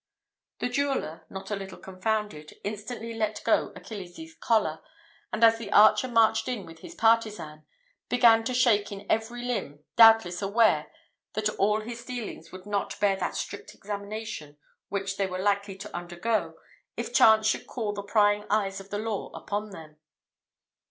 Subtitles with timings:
[0.57, 4.81] The jeweller, not a little confounded, instantly let go Achilles's collar;
[5.31, 7.67] and, as the archer marched in with his partisan,
[8.09, 10.91] began to shake in every limb, doubtless well aware
[11.33, 14.57] that all his dealings would not bear that strict examination
[14.89, 16.55] which they were likely to undergo,
[16.97, 19.97] if chance should call the prying eyes of the law upon them.